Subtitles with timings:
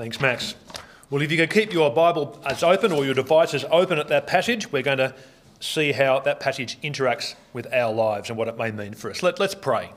[0.00, 0.54] Thanks, Max.
[1.10, 4.26] Well, if you can keep your Bible as open or your devices open at that
[4.26, 5.14] passage, we're going to
[5.60, 9.22] see how that passage interacts with our lives and what it may mean for us.
[9.22, 9.92] Let, let's pray.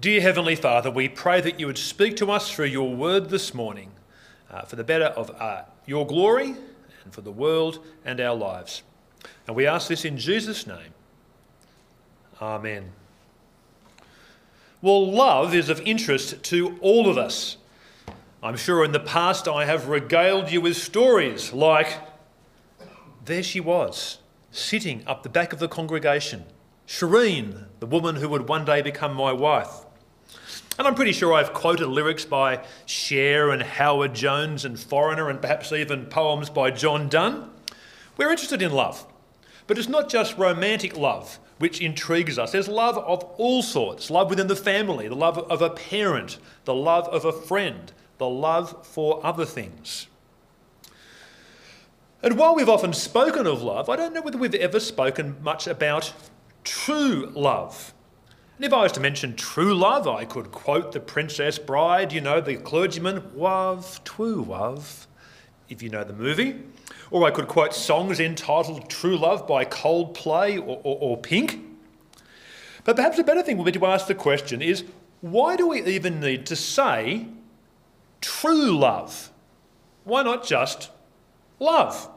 [0.00, 3.52] Dear Heavenly Father, we pray that you would speak to us through your word this
[3.52, 3.90] morning
[4.50, 6.54] uh, for the better of uh, your glory
[7.04, 8.84] and for the world and our lives.
[9.46, 10.94] And we ask this in Jesus' name.
[12.40, 12.92] Amen.
[14.82, 17.56] Well, love is of interest to all of us.
[18.42, 21.98] I'm sure in the past I have regaled you with stories like
[23.24, 24.18] there she was,
[24.50, 26.44] sitting up the back of the congregation,
[26.86, 29.86] Shireen, the woman who would one day become my wife.
[30.78, 35.40] And I'm pretty sure I've quoted lyrics by Cher and Howard Jones and Foreigner and
[35.40, 37.50] perhaps even poems by John Donne.
[38.18, 39.06] We're interested in love,
[39.66, 42.52] but it's not just romantic love which intrigues us.
[42.52, 46.74] There's love of all sorts love within the family, the love of a parent, the
[46.74, 50.06] love of a friend, the love for other things.
[52.22, 55.66] And while we've often spoken of love, I don't know whether we've ever spoken much
[55.66, 56.12] about
[56.64, 57.94] true love.
[58.56, 62.22] And if I was to mention true love, I could quote the Princess Bride, you
[62.22, 65.06] know, the clergyman, love, true love,
[65.68, 66.62] if you know the movie.
[67.10, 71.60] Or I could quote songs entitled True Love by Coldplay or, or, or Pink.
[72.84, 74.84] But perhaps a better thing would be to ask the question is
[75.20, 77.26] why do we even need to say
[78.20, 79.32] true love?
[80.04, 80.90] Why not just
[81.58, 82.08] love?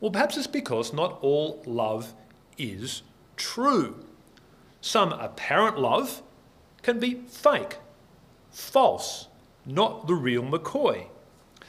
[0.00, 2.14] Well, perhaps it's because not all love
[2.56, 3.02] is
[3.36, 4.04] true.
[4.80, 6.22] Some apparent love
[6.82, 7.78] can be fake,
[8.50, 9.26] false,
[9.66, 11.06] not the real McCoy.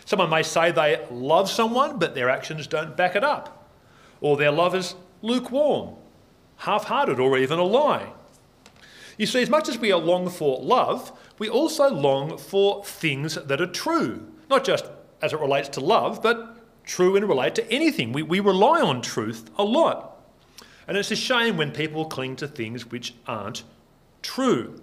[0.09, 3.69] Someone may say they love someone, but their actions don't back it up.
[4.21, 5.97] Or their love is lukewarm,
[6.57, 8.11] half hearted, or even a lie.
[9.19, 13.61] You see, as much as we long for love, we also long for things that
[13.61, 14.85] are true, not just
[15.21, 18.11] as it relates to love, but true in relate to anything.
[18.11, 20.19] We, we rely on truth a lot.
[20.87, 23.61] And it's a shame when people cling to things which aren't
[24.23, 24.81] true.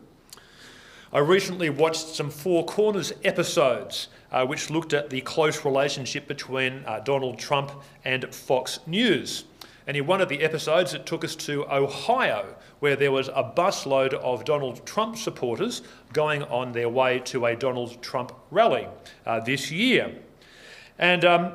[1.13, 6.85] I recently watched some Four Corners episodes uh, which looked at the close relationship between
[6.87, 7.73] uh, Donald Trump
[8.05, 9.45] and Fox News.
[9.87, 13.53] And in one of the episodes, it took us to Ohio, where there was a
[13.57, 18.89] busload of Donald Trump supporters going on their way to a Donald Trump rally
[19.25, 20.13] uh, this year.
[20.99, 21.53] And um,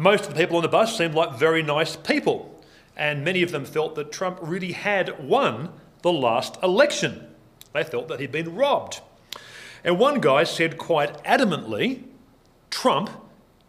[0.00, 2.58] most of the people on the bus seemed like very nice people
[2.98, 5.70] and many of them felt that Trump really had won
[6.02, 7.27] the last election.
[7.78, 9.00] They felt that he'd been robbed.
[9.84, 12.02] And one guy said quite adamantly,
[12.70, 13.08] Trump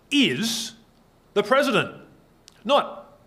[0.10, 0.74] is
[1.36, 1.96] the president.
[2.66, 3.20] Not,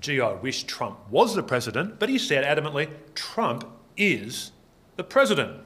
[0.00, 3.66] gee, I wish Trump was the president, but he said adamantly, Trump
[3.98, 4.52] is
[4.96, 5.60] the president.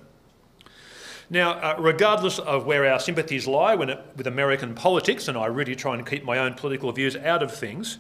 [1.31, 5.77] Now, uh, regardless of where our sympathies lie it, with American politics, and I really
[5.77, 7.99] try and keep my own political views out of things,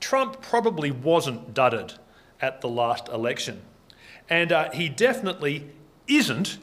[0.00, 1.94] Trump probably wasn't dudded
[2.40, 3.62] at the last election.
[4.28, 5.70] And uh, he definitely
[6.08, 6.58] isn't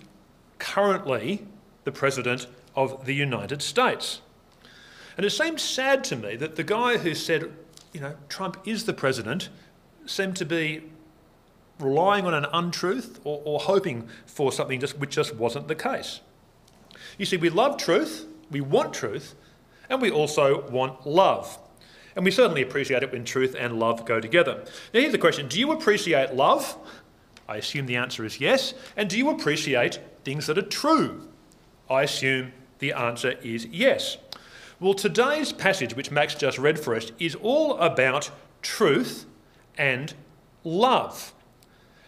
[0.60, 1.46] currently
[1.84, 4.22] the President of the United States.
[5.18, 7.52] And it seems sad to me that the guy who said,
[7.92, 9.50] you know, Trump is the President
[10.06, 10.84] seemed to be
[11.80, 16.22] relying on an untruth or, or hoping for something just, which just wasn't the case.
[17.18, 19.36] You see, we love truth, we want truth,
[19.90, 21.60] and we also want love.
[22.16, 24.64] And we certainly appreciate it when truth and love go together.
[24.94, 26.78] Now, here's the question Do you appreciate love?
[27.48, 28.74] I assume the answer is yes.
[28.96, 31.28] And do you appreciate things that are true?
[31.90, 34.18] I assume the answer is yes.
[34.80, 39.26] Well, today's passage, which Max just read for us, is all about truth
[39.78, 40.14] and
[40.64, 41.34] love.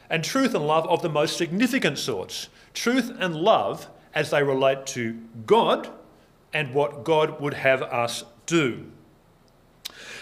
[0.09, 2.50] And truth and love of the most significant sorts.
[2.74, 5.90] Truth and love as they relate to God
[6.53, 8.91] and what God would have us do.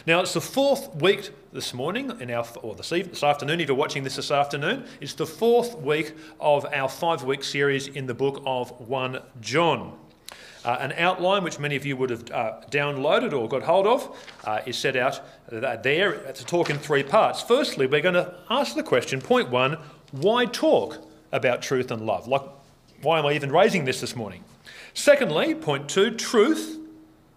[0.06, 3.69] Now, it's the fourth week this morning, in our, or this, evening, this afternoon, if
[3.69, 8.05] you're watching this this afternoon, it's the fourth week of our five week series in
[8.05, 9.97] the book of 1 John.
[10.66, 14.29] Uh, an outline which many of you would have uh, downloaded or got hold of
[14.44, 15.22] uh, is set out
[15.53, 17.41] uh, there to talk in three parts.
[17.41, 19.78] Firstly, we're going to ask the question point one,
[20.11, 20.97] why talk
[21.32, 22.28] about truth and love?
[22.28, 22.44] Like,
[23.02, 24.44] why am I even raising this this morning?
[24.94, 26.83] Secondly, point two, truth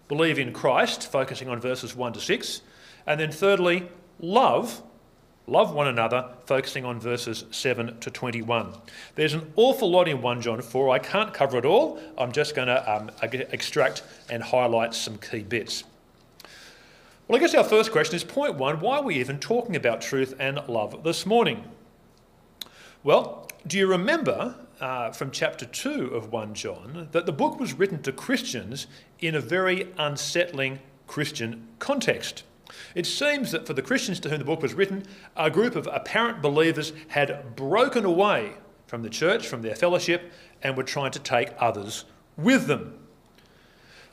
[0.07, 2.61] believe in Christ, focusing on verses 1 to 6.
[3.05, 3.87] And then thirdly,
[4.19, 4.81] love,
[5.47, 8.73] love one another, focusing on verses 7 to 21.
[9.15, 10.89] There's an awful lot in 1 John 4.
[10.89, 11.99] I can't cover it all.
[12.17, 15.83] I'm just going to um, extract and highlight some key bits.
[17.27, 19.99] Well, I guess our first question is point one why are we even talking about
[19.99, 21.65] truth and love this morning?
[23.03, 27.73] Well, do you remember uh, from chapter 2 of 1 John that the book was
[27.73, 28.87] written to Christians
[29.19, 32.43] in a very unsettling Christian context.
[32.93, 35.03] It seems that for the Christians to whom the book was written,
[35.35, 38.53] a group of apparent believers had broken away
[38.87, 40.31] from the church, from their fellowship,
[40.61, 42.99] and were trying to take others with them.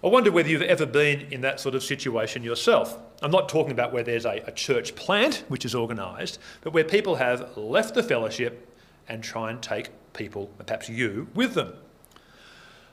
[0.02, 2.99] I wonder whether you've ever been in that sort of situation yourself.
[3.22, 6.84] I'm not talking about where there's a, a church plant which is organised, but where
[6.84, 8.69] people have left the fellowship
[9.08, 11.75] and try and take people, perhaps you, with them.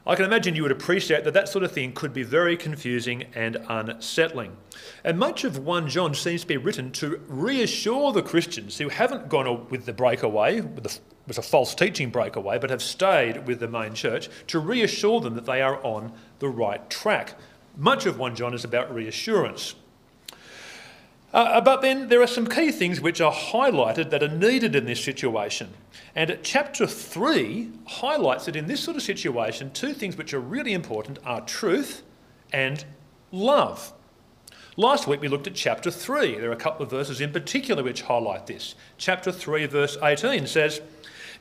[0.05, 3.25] I can imagine you would appreciate that that sort of thing could be very confusing
[3.35, 4.57] and unsettling.
[5.03, 9.29] And much of 1 John seems to be written to reassure the Christians who haven't
[9.29, 13.59] gone with the breakaway, with, the, with a false teaching breakaway, but have stayed with
[13.59, 17.35] the main church, to reassure them that they are on the right track.
[17.77, 19.75] Much of 1 John is about reassurance.
[21.33, 24.75] Uh, uh, but then there are some key things which are highlighted that are needed
[24.75, 25.69] in this situation.
[26.13, 30.73] And chapter 3 highlights that in this sort of situation, two things which are really
[30.73, 32.01] important are truth
[32.51, 32.83] and
[33.31, 33.93] love.
[34.75, 36.39] Last week we looked at chapter 3.
[36.39, 38.75] There are a couple of verses in particular which highlight this.
[38.97, 40.81] Chapter 3, verse 18 says,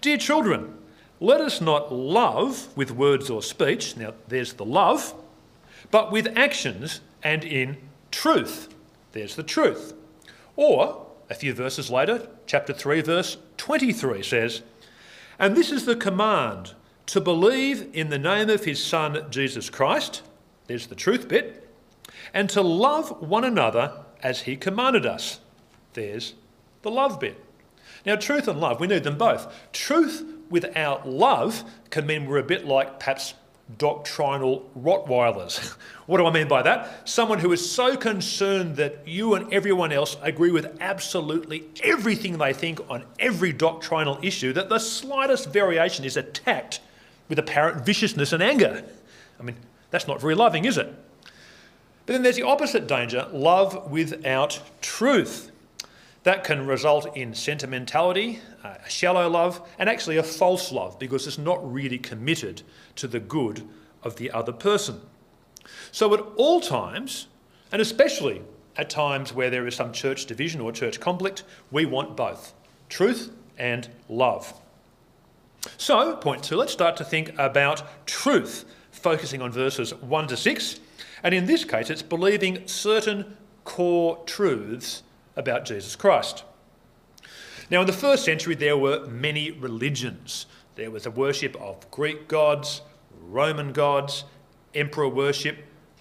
[0.00, 0.78] Dear children,
[1.18, 5.14] let us not love with words or speech, now there's the love,
[5.90, 7.76] but with actions and in
[8.10, 8.72] truth.
[9.12, 9.94] There's the truth.
[10.56, 14.62] Or, a few verses later, chapter 3, verse 23 says,
[15.38, 16.74] And this is the command
[17.06, 20.22] to believe in the name of his Son, Jesus Christ.
[20.66, 21.68] There's the truth bit.
[22.32, 25.40] And to love one another as he commanded us.
[25.94, 26.34] There's
[26.82, 27.42] the love bit.
[28.06, 29.52] Now, truth and love, we need them both.
[29.72, 33.34] Truth without love can mean we're a bit like perhaps
[33.78, 35.58] doctrinal Rottweilers.
[36.06, 37.08] what do I mean by that?
[37.08, 42.52] Someone who is so concerned that you and everyone else agree with absolutely everything they
[42.52, 46.80] think on every doctrinal issue that the slightest variation is attacked
[47.28, 48.84] with apparent viciousness and anger.
[49.38, 49.56] I mean,
[49.90, 50.92] that's not very loving, is it?
[52.06, 55.50] But then there's the opposite danger love without truth.
[56.24, 61.26] That can result in sentimentality, uh, a shallow love, and actually a false love because
[61.26, 62.62] it's not really committed
[62.96, 63.66] to the good
[64.02, 65.00] of the other person.
[65.92, 67.26] So, at all times,
[67.72, 68.42] and especially
[68.76, 72.52] at times where there is some church division or church conflict, we want both
[72.88, 74.54] truth and love.
[75.76, 80.80] So, point two, let's start to think about truth, focusing on verses 1 to 6.
[81.22, 85.02] And in this case, it's believing certain core truths
[85.40, 86.44] about Jesus Christ.
[87.70, 90.46] Now, in the first century, there were many religions.
[90.76, 92.82] There was a worship of Greek gods,
[93.20, 94.24] Roman gods,
[94.74, 95.58] emperor worship.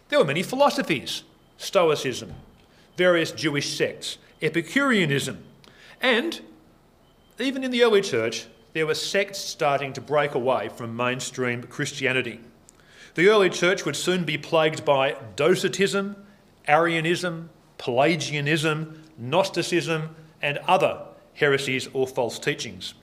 [0.10, 1.24] There were many philosophies
[1.58, 2.34] Stoicism,
[2.96, 5.44] various Jewish sects, Epicureanism,
[6.02, 6.40] and
[7.40, 12.40] even in the early church, there were sects starting to break away from mainstream Christianity.
[13.16, 16.16] The early church would soon be plagued by Docetism,
[16.68, 21.02] Arianism, Pelagianism, Gnosticism, and other
[21.36, 22.94] heresies or false teachings.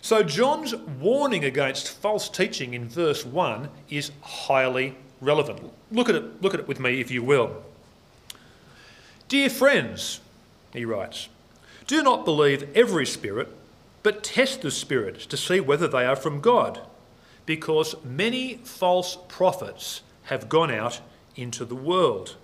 [0.00, 5.70] So, John's warning against false teaching in verse 1 is highly relevant.
[5.92, 7.62] Look at it, look at it with me, if you will.
[9.28, 10.20] Dear friends,
[10.72, 11.28] he writes,
[11.86, 13.48] do not believe every spirit,
[14.02, 16.80] but test the spirits to see whether they are from God,
[17.46, 21.00] because many false prophets have gone out
[21.34, 22.36] into the world.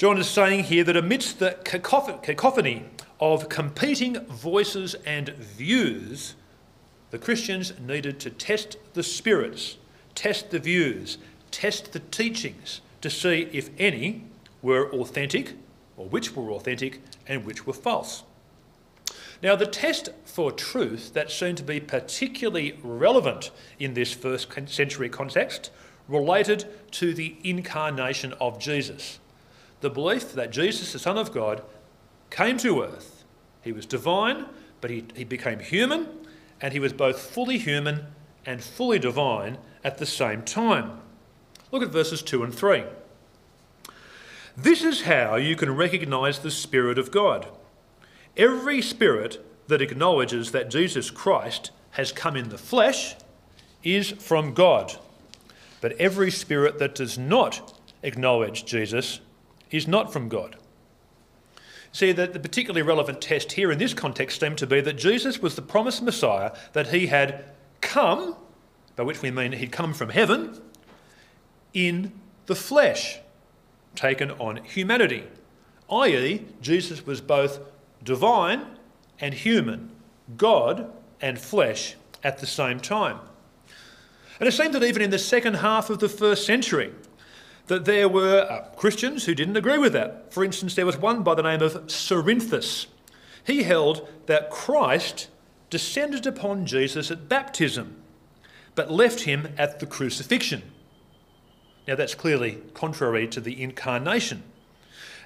[0.00, 2.84] John is saying here that amidst the cacophony
[3.20, 6.36] of competing voices and views,
[7.10, 9.76] the Christians needed to test the spirits,
[10.14, 11.18] test the views,
[11.50, 14.24] test the teachings to see if any
[14.62, 15.52] were authentic,
[15.98, 18.22] or which were authentic and which were false.
[19.42, 25.10] Now, the test for truth that seemed to be particularly relevant in this first century
[25.10, 25.70] context
[26.08, 29.19] related to the incarnation of Jesus
[29.80, 31.62] the belief that Jesus, the Son of God,
[32.30, 33.24] came to earth.
[33.62, 34.46] He was divine,
[34.80, 36.08] but he, he became human,
[36.60, 38.06] and he was both fully human
[38.46, 41.00] and fully divine at the same time.
[41.72, 42.84] Look at verses 2 and 3.
[44.56, 47.46] This is how you can recognize the Spirit of God.
[48.36, 53.14] Every spirit that acknowledges that Jesus Christ has come in the flesh
[53.82, 54.96] is from God.
[55.80, 59.20] But every spirit that does not acknowledge Jesus
[59.70, 60.56] is not from God.
[61.92, 65.40] See, that the particularly relevant test here in this context seemed to be that Jesus
[65.40, 67.44] was the promised Messiah, that he had
[67.80, 68.36] come,
[68.96, 70.60] by which we mean he'd come from heaven,
[71.74, 72.12] in
[72.46, 73.18] the flesh,
[73.96, 75.24] taken on humanity.
[75.90, 77.58] I.e., Jesus was both
[78.04, 78.66] divine
[79.18, 79.90] and human,
[80.36, 83.18] God and flesh at the same time.
[84.38, 86.92] And it seemed that even in the second half of the first century,
[87.70, 90.32] that there were uh, Christians who didn't agree with that.
[90.34, 92.86] For instance, there was one by the name of Cerinthus.
[93.46, 95.28] He held that Christ
[95.70, 98.02] descended upon Jesus at baptism,
[98.74, 100.62] but left him at the crucifixion.
[101.86, 104.42] Now, that's clearly contrary to the incarnation.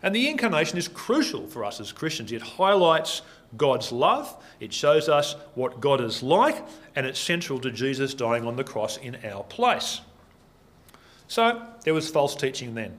[0.03, 2.31] And the incarnation is crucial for us as Christians.
[2.31, 3.23] It highlights
[3.57, 6.63] God's love, it shows us what God is like,
[6.95, 10.03] and it's central to Jesus dying on the cross in our place.
[11.35, 12.97] So, there was false teaching then.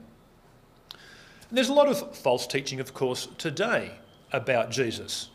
[0.90, 3.92] And there's a lot of false teaching, of course, today
[4.30, 5.30] about Jesus.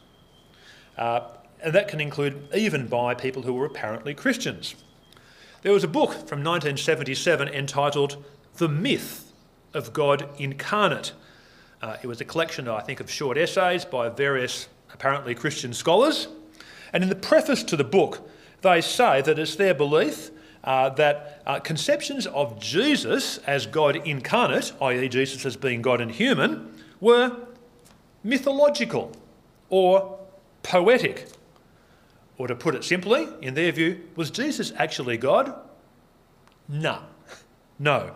[0.99, 1.21] Uh,
[1.63, 4.75] and that can include even by people who were apparently Christians.
[5.63, 8.23] There was a book from 1977 entitled
[8.57, 9.33] The Myth
[9.73, 11.13] of God Incarnate.
[11.81, 16.27] Uh, it was a collection, I think, of short essays by various apparently Christian scholars.
[16.93, 18.29] And in the preface to the book,
[18.61, 20.29] they say that it's their belief
[20.63, 26.11] uh, that uh, conceptions of Jesus as God incarnate, i.e., Jesus as being God and
[26.11, 27.35] human, were
[28.23, 29.11] mythological
[29.69, 30.19] or
[30.63, 31.27] poetic.
[32.37, 35.53] Or to put it simply, in their view, was Jesus actually God?
[36.67, 37.01] No.
[37.77, 38.15] No.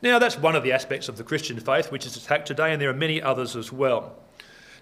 [0.00, 2.80] Now, that's one of the aspects of the Christian faith which is attacked today, and
[2.80, 4.16] there are many others as well.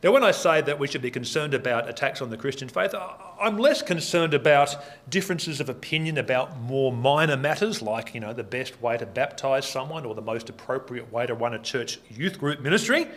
[0.02, 2.94] Now, when I say that we should be concerned about attacks on the Christian faith,
[3.38, 4.76] I'm less concerned about
[5.11, 9.66] differences of opinion about more minor matters like, you know, the best way to baptise
[9.66, 13.09] someone or the most appropriate way to run a church youth group ministry.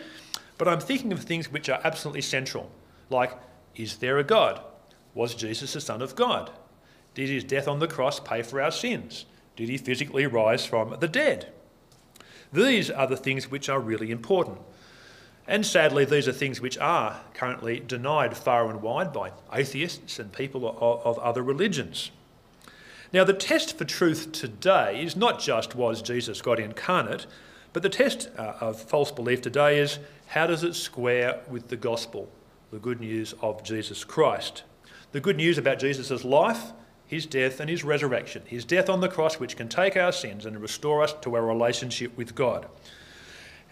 [0.58, 2.70] But I'm thinking of things which are absolutely central,
[3.08, 3.32] like,
[3.76, 4.60] is there a God?
[5.14, 6.50] Was Jesus the Son of God?
[7.14, 9.24] Did his death on the cross pay for our sins?
[9.56, 11.52] Did he physically rise from the dead?
[12.52, 14.58] These are the things which are really important.
[15.46, 20.32] And sadly, these are things which are currently denied far and wide by atheists and
[20.32, 22.10] people of, other religions.
[23.12, 27.26] Now, the test for truth today is not just was Jesus God incarnate,
[27.72, 31.76] but the test uh, of false belief today is how does it square with the
[31.76, 32.28] gospel,
[32.70, 34.62] the good news of Jesus Christ?
[35.10, 36.72] The good news about Jesus' life,
[37.06, 38.42] his death, and his resurrection.
[38.46, 41.44] His death on the cross, which can take our sins and restore us to our
[41.44, 42.66] relationship with God.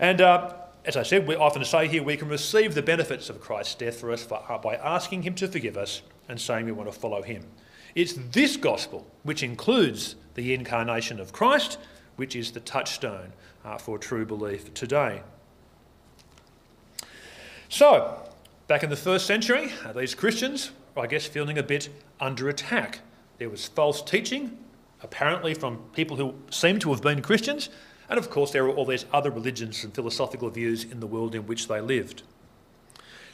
[0.00, 0.54] And uh,
[0.88, 4.00] as I said, we often say here we can receive the benefits of Christ's death
[4.00, 7.44] for us by asking Him to forgive us and saying we want to follow Him.
[7.94, 11.76] It's this gospel, which includes the incarnation of Christ,
[12.16, 13.34] which is the touchstone
[13.66, 15.20] uh, for true belief today.
[17.68, 18.22] So,
[18.66, 22.48] back in the first century, uh, these Christians were, I guess, feeling a bit under
[22.48, 23.00] attack.
[23.36, 24.56] There was false teaching,
[25.02, 27.68] apparently from people who seemed to have been Christians,
[28.08, 31.34] and of course, there are all these other religions and philosophical views in the world
[31.34, 32.22] in which they lived.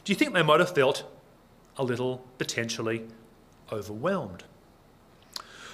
[0.04, 1.04] Do you think they might have felt
[1.76, 3.04] a little potentially
[3.72, 4.44] overwhelmed?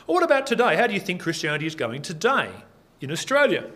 [0.07, 0.77] Or what about today?
[0.77, 2.51] How do you think Christianity is going today
[3.01, 3.71] in Australia?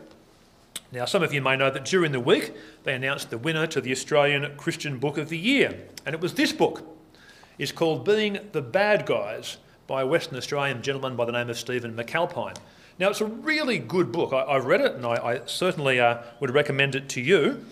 [0.93, 2.55] Now, some of you may know that during the week
[2.85, 6.35] they announced the winner to the Australian Christian Book of the Year, and it was
[6.35, 6.83] this book.
[7.59, 11.59] It's called Being the Bad Guys by a Western Australian gentleman by the name of
[11.59, 12.57] Stephen McAlpine.
[12.99, 14.33] Now, it's a really good book.
[14.33, 17.65] I, have read it and I, I certainly uh, would recommend it to you.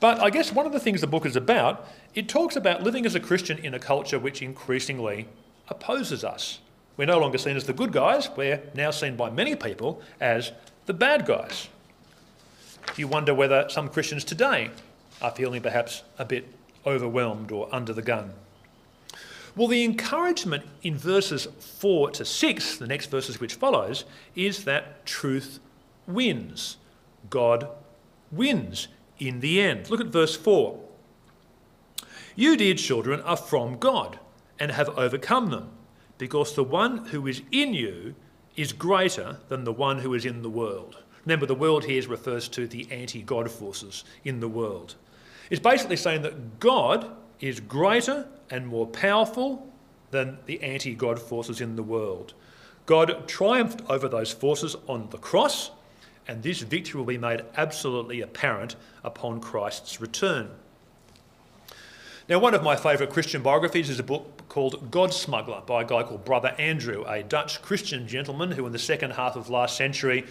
[0.00, 3.06] But I guess one of the things the book is about, it talks about living
[3.06, 5.28] as a Christian in a culture which increasingly
[5.68, 6.60] opposes us.
[6.96, 10.52] We're no longer seen as the good guys, we're now seen by many people as
[10.86, 11.68] the bad guys.
[12.96, 14.70] You wonder whether some Christians today
[15.20, 16.48] are feeling perhaps a bit
[16.86, 18.32] overwhelmed or under the gun.
[19.56, 25.06] Well, the encouragement in verses 4 to 6, the next verses which follows, is that
[25.06, 25.60] truth
[26.06, 26.76] wins.
[27.30, 27.66] God
[28.30, 29.88] wins in the end.
[29.88, 30.78] Look at verse 4.
[32.34, 34.18] You, dear children, are from God
[34.58, 35.70] and have overcome them,
[36.18, 38.14] because the one who is in you
[38.56, 40.98] is greater than the one who is in the world.
[41.24, 44.96] Remember, the world here refers to the anti God forces in the world.
[45.48, 47.10] It's basically saying that God
[47.40, 49.72] is greater and more powerful
[50.10, 52.34] than the anti God forces in the world.
[52.86, 55.70] God triumphed over those forces on the cross,
[56.28, 60.50] and this victory will be made absolutely apparent upon Christ's return.
[62.28, 65.84] Now, one of my favourite Christian biographies is a book called God Smuggler by a
[65.84, 69.76] guy called Brother Andrew, a Dutch Christian gentleman who, in the second half of last
[69.76, 70.24] century,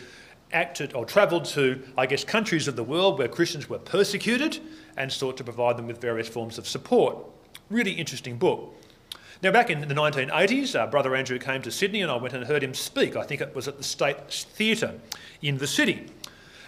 [0.51, 4.59] acted or travelled to, I guess, countries of the world where Christians were persecuted
[4.97, 7.17] and sought to provide them with various forms of support.
[7.69, 8.73] Really interesting book.
[9.41, 12.45] Now, back in the 1980s, uh, Brother Andrew came to Sydney and I went and
[12.45, 13.15] heard him speak.
[13.15, 14.93] I think it was at the State Theatre
[15.41, 16.07] in the city.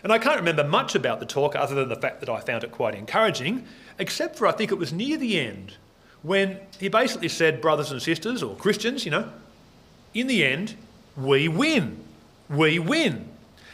[0.03, 2.63] And I can't remember much about the talk other than the fact that I found
[2.63, 3.65] it quite encouraging,
[3.99, 5.75] except for I think it was near the end
[6.23, 9.31] when he basically said, brothers and sisters, or Christians, you know,
[10.13, 10.75] in the end,
[11.15, 12.03] we win.
[12.49, 13.29] We win.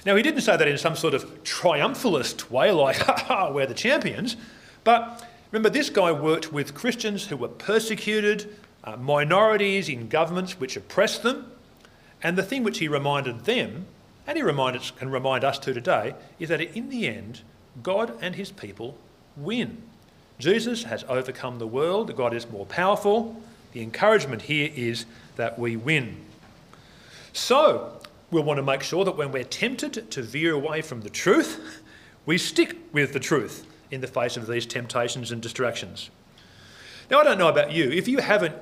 [0.05, 3.65] Now, he didn't say that in some sort of triumphalist way, like, ha ha, we're
[3.65, 4.36] the champions.
[4.83, 10.75] But remember, this guy worked with Christians who were persecuted, uh, minorities in governments which
[10.75, 11.51] oppressed them.
[12.22, 13.86] And the thing which he reminded them,
[14.27, 17.41] and he reminded, can remind us to today, is that in the end,
[17.81, 18.98] God and his people
[19.36, 19.81] win.
[20.39, 23.41] Jesus has overcome the world, God is more powerful.
[23.72, 25.05] The encouragement here is
[25.36, 26.17] that we win.
[27.33, 28.00] So,
[28.33, 31.81] we'll want to make sure that when we're tempted to veer away from the truth,
[32.25, 36.09] we stick with the truth in the face of these temptations and distractions.
[37.09, 38.55] Now, I don't know about you, if you haven't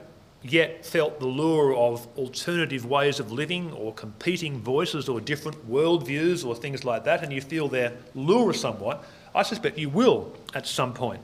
[0.43, 6.45] yet felt the lure of alternative ways of living or competing voices or different worldviews
[6.45, 10.67] or things like that, and you feel their lure somewhat, I suspect you will at
[10.67, 11.21] some point.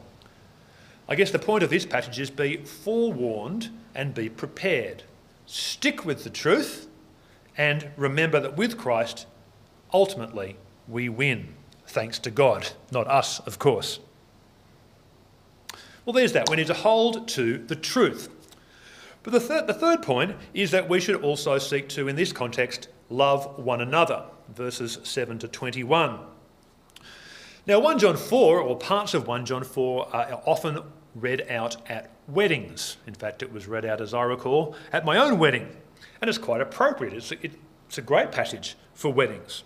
[1.10, 5.04] I guess the point of this passage is be forewarned and be prepared.
[5.46, 6.88] Stick with the truth
[7.58, 9.26] and remember that with Christ,
[9.92, 11.56] ultimately, we win.
[11.88, 14.00] Thanks to God, not us, of course.
[16.06, 16.50] Well, there's that.
[16.50, 18.30] We need to hold to the truth.
[19.24, 22.32] But the, thir- the third point is that we should also seek to, in this
[22.32, 24.24] context, love one another.
[24.56, 26.20] Verses 7 to 21.
[27.66, 30.80] Now, 1 John 4, or parts of 1 John 4, are often
[31.16, 32.96] read out at weddings.
[33.06, 35.76] In fact, it was read out, as I recall, at my own wedding.
[36.22, 37.14] And it's quite appropriate.
[37.14, 39.64] It's a, it's a great passage for weddings.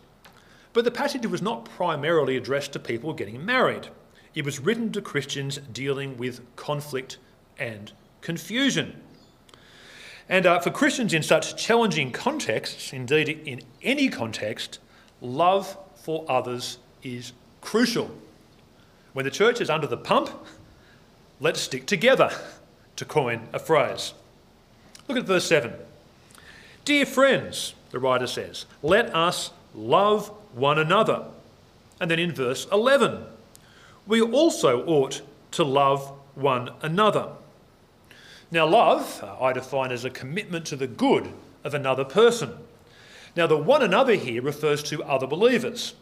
[0.73, 3.87] But the passage was not primarily addressed to people getting married.
[4.33, 7.17] It was written to Christians dealing with conflict
[7.57, 7.91] and
[8.21, 9.01] confusion.
[10.29, 14.79] And uh, for Christians in such challenging contexts, indeed in any context,
[15.19, 18.09] love for others is crucial.
[19.13, 20.29] When the church is under the pump,
[21.41, 22.31] let's stick together,
[22.95, 24.13] to coin a phrase.
[25.09, 25.73] Look at verse 7.
[26.85, 31.25] Dear friends, the writer says, let us love one another.
[31.99, 33.23] And then in verse 11,
[34.07, 37.29] we also ought to love one another.
[38.49, 41.31] Now, love uh, I define as a commitment to the good
[41.63, 42.51] of another person.
[43.35, 45.93] Now, the one another here refers to other believers.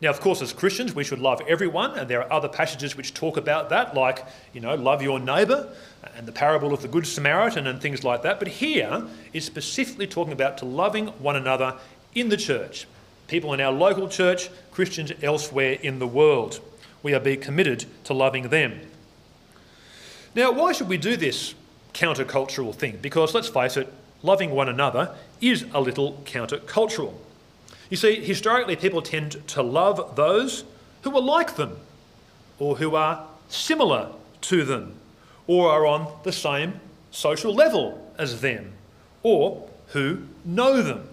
[0.00, 3.14] Now, of course, as Christians, we should love everyone, and there are other passages which
[3.14, 5.72] talk about that, like, you know, love your neighbour
[6.16, 8.40] and the parable of the Good Samaritan and things like that.
[8.40, 11.76] But here is specifically talking about to loving one another
[12.14, 12.86] in the church,
[13.28, 16.60] people in our local church, Christians elsewhere in the world.
[17.02, 18.80] We are being committed to loving them.
[20.34, 21.54] Now, why should we do this
[21.94, 22.98] countercultural thing?
[23.00, 23.92] Because let's face it,
[24.22, 27.14] loving one another is a little countercultural.
[27.92, 30.64] You see, historically, people tend to love those
[31.02, 31.76] who are like them,
[32.58, 34.94] or who are similar to them,
[35.46, 38.72] or are on the same social level as them,
[39.22, 41.06] or who know them.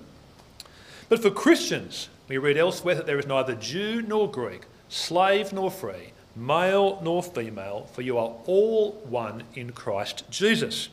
[1.09, 5.69] But for Christians, we read elsewhere that there is neither Jew nor Greek, slave nor
[5.69, 10.87] free, male nor female, for you are all one in Christ Jesus.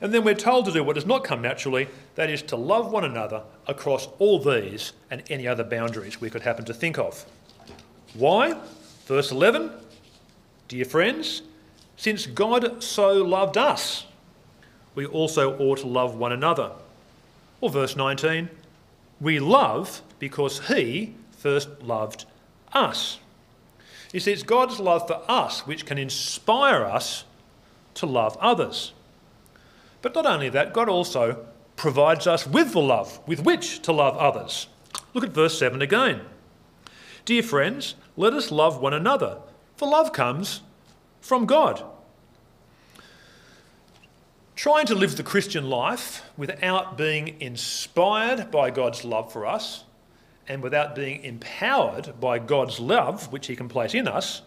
[0.00, 2.92] And then we're told to do what does not come naturally, that is to love
[2.92, 7.24] one another across all these and any other boundaries we could happen to think of.
[8.14, 8.56] Why?
[9.06, 9.70] Verse 11
[10.68, 11.42] Dear friends,
[11.96, 14.04] since God so loved us,
[14.94, 16.72] we also ought to love one another.
[17.60, 18.50] Or verse 19
[19.20, 22.24] We love because He first loved
[22.72, 23.18] us.
[24.12, 27.24] You see, it's God's love for us which can inspire us
[27.94, 28.92] to love others.
[30.06, 34.16] But not only that, God also provides us with the love with which to love
[34.16, 34.68] others.
[35.14, 36.20] Look at verse 7 again.
[37.24, 39.38] Dear friends, let us love one another,
[39.74, 40.60] for love comes
[41.20, 41.82] from God.
[44.54, 49.82] Trying to live the Christian life without being inspired by God's love for us
[50.46, 54.42] and without being empowered by God's love, which He can place in us,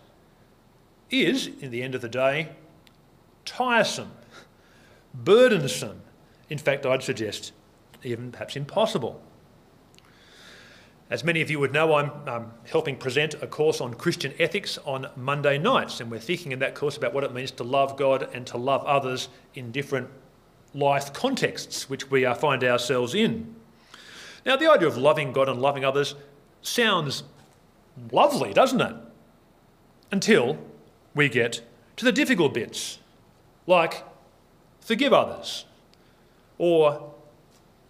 [1.11, 2.47] is, in the end of the day,
[3.43, 4.11] tiresome
[5.13, 6.01] burdensome.
[6.49, 7.51] In fact, I'd suggest
[8.03, 9.21] even perhaps impossible.
[11.09, 14.77] As many of you would know, I'm um, helping present a course on Christian ethics
[14.85, 17.97] on Monday nights, and we're thinking in that course about what it means to love
[17.97, 20.07] God and to love others in different
[20.75, 23.55] life contexts which we uh, find ourselves in.
[24.45, 26.13] Now, the idea of loving God and loving others
[26.61, 27.23] sounds
[28.11, 28.95] lovely, doesn't it?
[30.11, 30.59] Until
[31.15, 31.61] we get
[31.97, 32.99] to the difficult bits,
[33.65, 34.03] like
[34.89, 35.65] forgive others,
[36.57, 37.13] or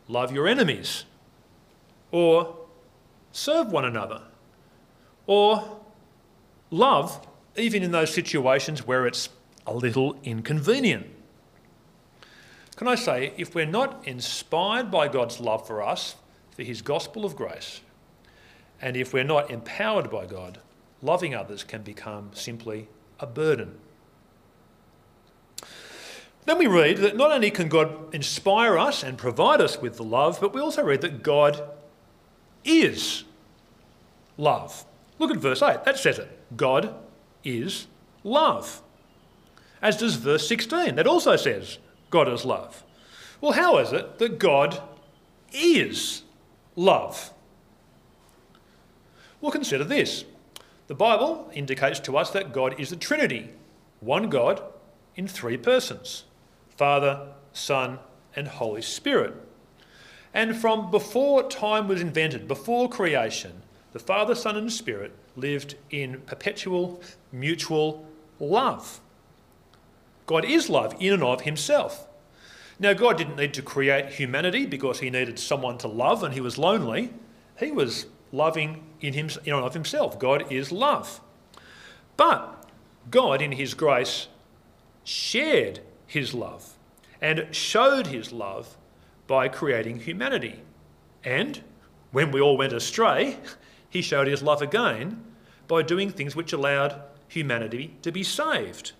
[0.09, 1.05] love your enemies,
[2.11, 2.57] or
[3.31, 4.21] serve one another,
[5.25, 5.79] or
[6.69, 9.29] love even in those situations where it's
[9.65, 11.07] a little inconvenient.
[12.75, 16.17] Can I say, if we're not inspired by God's love for us,
[16.51, 17.79] for His gospel of grace,
[18.81, 20.59] and if we're not empowered by God,
[21.01, 22.89] loving others can become simply
[23.21, 23.77] a burden.
[26.49, 30.03] Then we read that not only can God inspire us and provide us with the
[30.03, 31.61] love, but we also read that God
[32.65, 33.23] is
[34.35, 34.83] love.
[35.19, 36.57] Look at verse 8, that says it.
[36.57, 36.95] God
[37.43, 37.85] is
[38.23, 38.81] love.
[39.79, 41.77] As does verse 16, that also says
[42.09, 42.83] God is love.
[43.41, 44.81] Well, how is it that God
[45.53, 46.23] is
[46.75, 47.31] love?
[49.39, 50.25] Well, consider this.
[50.87, 53.51] The Bible indicates to us that God is a Trinity,
[53.99, 54.63] one God
[55.15, 56.23] in three persons
[56.79, 57.99] Father, Son,
[58.37, 59.33] and Holy Spirit.
[60.33, 66.21] And from before time was invented, before creation, the Father, Son, and Spirit lived in
[66.21, 67.01] perpetual,
[67.33, 68.07] mutual
[68.39, 69.01] love.
[70.25, 72.07] God is love in and of himself.
[72.79, 76.39] Now, God didn't need to create humanity because he needed someone to love and he
[76.39, 77.13] was lonely.
[77.59, 80.17] He was loving in, him, in and of himself.
[80.17, 81.19] God is love.
[82.15, 82.69] But
[83.11, 84.29] God, in his grace,
[85.03, 86.73] shared his love
[87.21, 88.75] and showed his love
[89.27, 90.61] by creating humanity.
[91.23, 91.61] And
[92.11, 93.37] when we all went astray,
[93.89, 95.23] he showed his love again
[95.67, 98.93] by doing things which allowed humanity to be saved.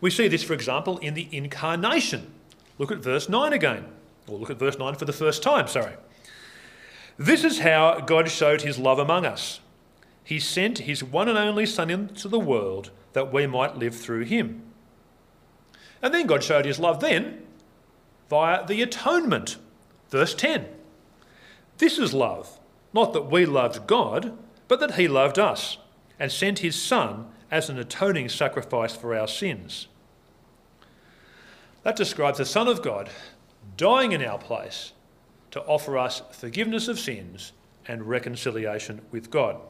[0.00, 2.32] We see this, for example, in the incarnation.
[2.78, 3.86] Look at verse 9 again,
[4.26, 5.94] or look at verse 9 for the first time, sorry.
[7.16, 9.60] This is how God showed his love among us.
[10.24, 14.24] He sent his one and only Son into the world that we might live through
[14.24, 14.62] him.
[16.02, 17.42] And then God showed his love then
[18.28, 19.56] via the atonement.
[20.10, 20.66] Verse 10.
[21.78, 22.58] This is love,
[22.92, 24.36] not that we loved God,
[24.68, 25.78] but that he loved us
[26.18, 29.86] and sent his Son as an atoning sacrifice for our sins.
[31.82, 33.10] That describes the Son of God
[33.76, 34.92] dying in our place
[35.50, 37.52] to offer us forgiveness of sins
[37.86, 39.60] and reconciliation with God.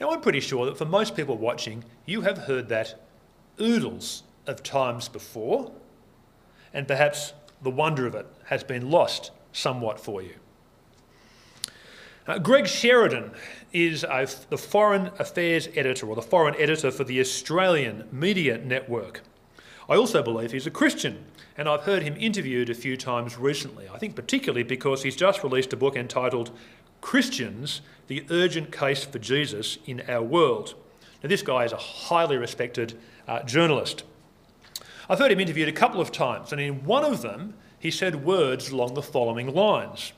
[0.00, 3.00] Now, I'm pretty sure that for most people watching, you have heard that
[3.60, 5.72] oodles of times before,
[6.72, 10.34] and perhaps the wonder of it has been lost somewhat for you.
[12.26, 13.32] Uh, Greg Sheridan
[13.72, 19.22] is a, the Foreign Affairs Editor, or the Foreign Editor for the Australian Media Network.
[19.88, 21.24] I also believe he's a Christian,
[21.56, 23.88] and I've heard him interviewed a few times recently.
[23.88, 26.50] I think particularly because he's just released a book entitled
[27.00, 30.74] Christians The Urgent Case for Jesus in Our World.
[31.22, 34.02] Now, this guy is a highly respected uh, journalist.
[35.08, 38.24] I've heard him interviewed a couple of times, and in one of them, he said
[38.24, 40.12] words along the following lines.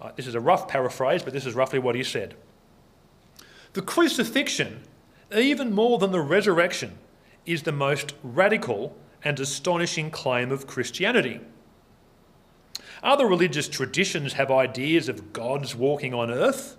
[0.00, 2.34] Uh, this is a rough paraphrase, but this is roughly what he said.
[3.74, 4.82] The crucifixion,
[5.34, 6.98] even more than the resurrection,
[7.44, 11.40] is the most radical and astonishing claim of Christianity.
[13.02, 16.76] Other religious traditions have ideas of gods walking on earth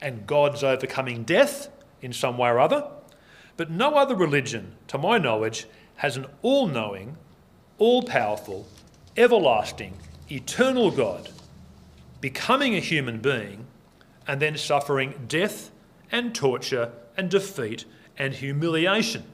[0.00, 1.68] and gods overcoming death
[2.00, 2.88] in some way or other,
[3.58, 5.66] but no other religion, to my knowledge,
[5.96, 7.18] has an all knowing,
[7.76, 8.66] all powerful,
[9.18, 9.98] everlasting,
[10.30, 11.28] eternal God
[12.22, 13.66] becoming a human being
[14.26, 15.70] and then suffering death
[16.10, 17.84] and torture and defeat
[18.16, 19.24] and humiliation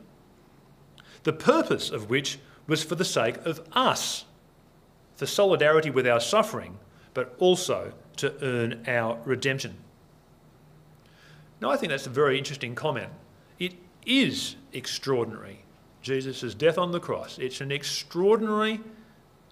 [1.24, 4.24] the purpose of which was for the sake of us,
[5.16, 6.78] for solidarity with our suffering,
[7.12, 9.76] but also to earn our redemption.
[11.60, 13.10] Now, I think that's a very interesting comment.
[14.06, 15.64] Is extraordinary,
[16.02, 17.38] Jesus' death on the cross.
[17.38, 18.80] It's an extraordinary,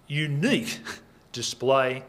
[0.07, 0.81] unique
[1.33, 2.05] display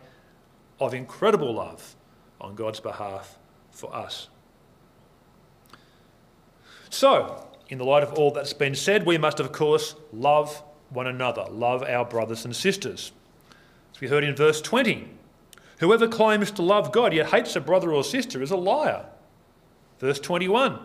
[0.80, 1.96] of incredible love
[2.42, 3.38] on God's behalf
[3.72, 4.28] for us.
[6.90, 11.08] So, in the light of all that's been said, we must, of course, love one
[11.08, 13.12] another, love our brothers and sisters.
[13.94, 15.08] As we heard in verse 20,
[15.80, 19.06] whoever claims to love God yet hates a brother or sister is a liar.
[20.00, 20.80] Verse 21,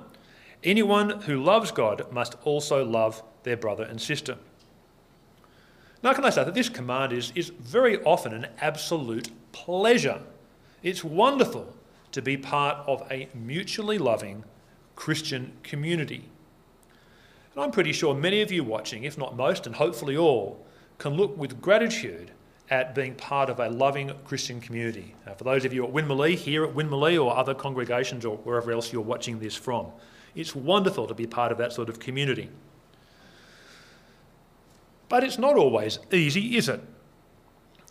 [0.65, 4.37] anyone who loves God must also love their brother and sister.
[6.03, 10.21] Now, can I say that this command is, is very often an absolute pleasure?
[10.83, 11.75] It's wonderful
[12.13, 14.45] to be part of a mutually loving
[14.95, 16.25] Christian community.
[17.55, 20.65] And I'm pretty sure many of you watching, if not most, and hopefully all,
[20.99, 22.31] can look with gratitude
[22.71, 25.15] at being part of a loving Christian community.
[25.27, 28.71] Now, for those of you at Winmalee, here at Winmalee, or other congregations, or wherever
[28.71, 29.87] else you're watching this from,
[30.39, 32.49] it's wonderful to be part of that sort of community.
[35.09, 36.81] But it's not always easy, is it?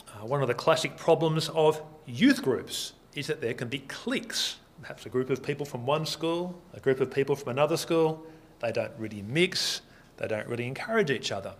[0.07, 4.57] Uh, one of the classic problems of youth groups is that there can be cliques.
[4.81, 8.25] Perhaps a group of people from one school, a group of people from another school,
[8.59, 9.81] they don't really mix,
[10.15, 11.53] they don't really encourage each other.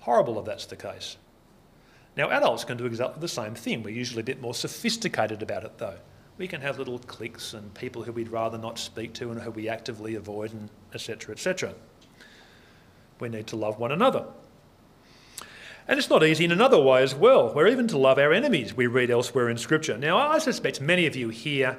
[0.00, 1.16] Horrible if that's the case.
[2.16, 3.82] Now, adults can do exactly the same thing.
[3.82, 5.98] We're usually a bit more sophisticated about it, though.
[6.38, 9.50] We can have little cliques and people who we'd rather not speak to and who
[9.50, 11.74] we actively avoid, and etc., etc.
[13.20, 14.24] We need to love one another.
[15.86, 17.52] And it's not easy in another way as well.
[17.52, 19.98] We're even to love our enemies, we read elsewhere in Scripture.
[19.98, 21.76] Now, I suspect many of you here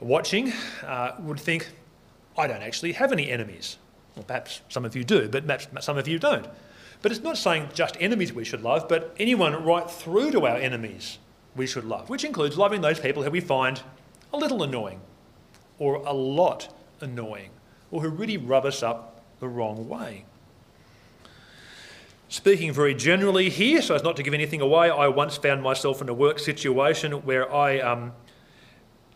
[0.00, 0.52] watching
[0.84, 1.68] uh, would think,
[2.36, 3.76] I don't actually have any enemies.
[4.16, 6.46] Well, perhaps some of you do, but perhaps some of you don't.
[7.02, 10.56] But it's not saying just enemies we should love, but anyone right through to our
[10.56, 11.18] enemies
[11.56, 13.82] we should love, which includes loving those people who we find
[14.32, 15.00] a little annoying,
[15.78, 17.50] or a lot annoying,
[17.90, 20.24] or who really rub us up the wrong way.
[22.28, 26.00] Speaking very generally here, so as not to give anything away, I once found myself
[26.00, 28.12] in a work situation where I um,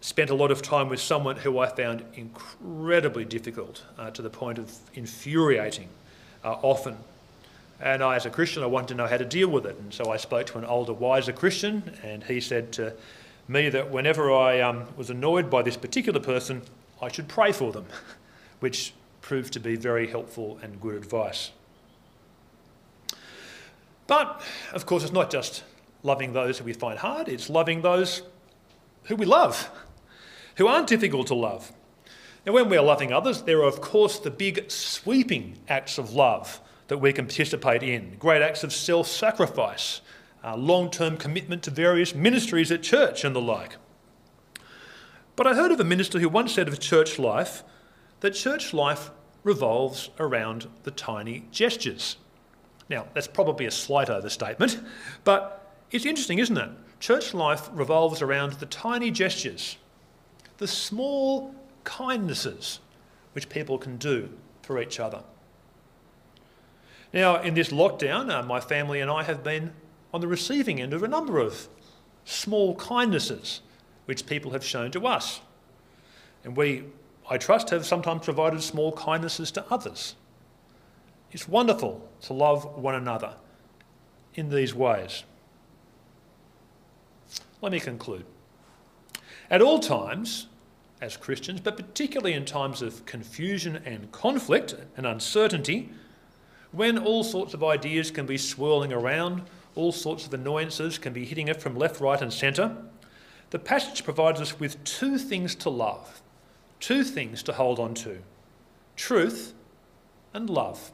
[0.02, 4.28] spent a lot of time with someone who I found incredibly difficult uh, to the
[4.28, 5.88] point of infuriating
[6.44, 6.98] uh, often.
[7.80, 9.76] And I, as a Christian, I wanted to know how to deal with it.
[9.78, 12.94] And so I spoke to an older, wiser Christian, and he said to
[13.48, 16.62] me that whenever I um, was annoyed by this particular person,
[17.02, 17.86] I should pray for them,
[18.60, 21.50] which proved to be very helpful and good advice.
[24.06, 24.40] But,
[24.72, 25.64] of course, it's not just
[26.02, 28.22] loving those who we find hard, it's loving those
[29.04, 29.70] who we love,
[30.56, 31.72] who aren't difficult to love.
[32.46, 36.60] Now, when we're loving others, there are, of course, the big sweeping acts of love
[36.88, 40.00] that we can participate in great acts of self sacrifice,
[40.44, 43.76] uh, long term commitment to various ministries at church, and the like.
[45.34, 47.62] But I heard of a minister who once said of church life
[48.20, 49.10] that church life
[49.42, 52.16] revolves around the tiny gestures.
[52.88, 54.80] Now, that's probably a slight overstatement,
[55.24, 56.70] but it's interesting, isn't it?
[57.00, 59.76] Church life revolves around the tiny gestures,
[60.58, 62.80] the small kindnesses
[63.32, 64.30] which people can do
[64.62, 65.22] for each other.
[67.12, 69.72] Now, in this lockdown, uh, my family and I have been
[70.12, 71.68] on the receiving end of a number of
[72.24, 73.60] small kindnesses
[74.06, 75.40] which people have shown to us.
[76.44, 76.84] And we,
[77.28, 80.14] I trust, have sometimes provided small kindnesses to others.
[81.32, 83.34] It's wonderful to love one another
[84.34, 85.24] in these ways.
[87.60, 88.24] Let me conclude.
[89.50, 90.46] At all times,
[91.00, 95.90] as Christians, but particularly in times of confusion and conflict and uncertainty,
[96.76, 99.42] when all sorts of ideas can be swirling around,
[99.74, 102.76] all sorts of annoyances can be hitting it from left, right, and centre,
[103.48, 106.20] the passage provides us with two things to love,
[106.78, 108.18] two things to hold on to
[108.94, 109.54] truth
[110.34, 110.92] and love.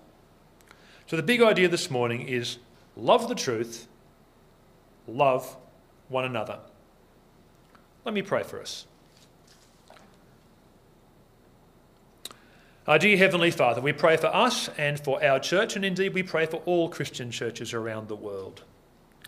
[1.07, 2.59] So, the big idea this morning is
[2.97, 3.89] love the truth,
[5.09, 5.57] love
[6.09, 6.61] one another.
[8.05, 8.87] Let me pray for us.
[12.85, 16.25] Our dear Heavenly Father, we pray for us and for our church, and indeed we
[16.25, 18.65] pray for all Christian churches around the world.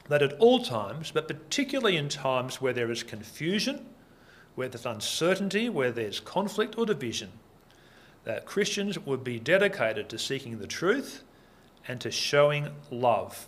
[0.08, 3.86] That at all times, but particularly in times where there is confusion,
[4.56, 7.30] where there's uncertainty, where there's conflict or division,
[8.24, 11.22] that Christians would be dedicated to seeking the truth
[11.86, 13.46] and to showing love.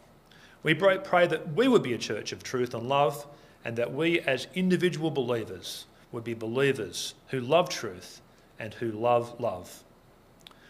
[0.62, 3.26] We pray that we would be a church of truth and love,
[3.64, 8.20] and that we as individual believers would be believers who love truth
[8.56, 9.82] and who love love.